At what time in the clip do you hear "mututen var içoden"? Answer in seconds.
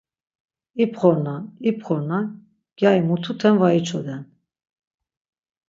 3.09-4.23